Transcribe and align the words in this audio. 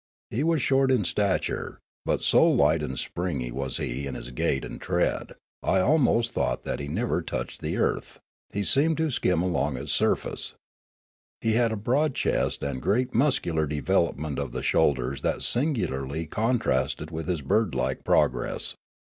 He 0.31 0.43
was 0.43 0.63
short 0.63 0.89
in 0.89 1.03
stature, 1.03 1.77
but 2.07 2.23
so 2.23 2.43
light 2.49 2.81
and 2.81 2.97
springy 2.97 3.51
was 3.51 3.77
he 3.77 4.07
in 4.07 4.15
his 4.15 4.31
gait 4.31 4.65
and 4.65 4.81
tread, 4.81 5.33
I 5.61 5.79
almost 5.79 6.31
thought 6.31 6.63
that 6.63 6.79
he 6.79 6.87
never 6.87 7.21
touched 7.21 7.61
the 7.61 7.77
earth; 7.77 8.19
he 8.49 8.63
seemed 8.63 8.97
to 8.97 9.11
skim 9.11 9.43
along 9.43 9.77
its 9.77 9.91
surface. 9.91 10.55
He 11.39 11.53
had 11.53 11.71
a 11.71 11.75
broad 11.77 12.15
chest 12.15 12.63
and 12.63 12.81
great 12.81 13.13
muscular 13.13 13.67
development 13.67 14.39
of 14.39 14.53
the 14.53 14.63
shoulders 14.63 15.21
that 15.21 15.43
singularly 15.43 16.25
contrasted 16.25 17.11
with 17.11 17.27
his 17.27 17.43
bird 17.43 17.75
like 17.75 18.03
progress. 18.03 18.73